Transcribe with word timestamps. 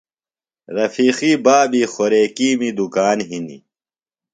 رفیقی 0.77 1.31
بابی 1.45 1.81
خوریکِیمی 1.93 2.69
دُکان 2.77 3.17
ہِنیۡ۔ 3.27 3.61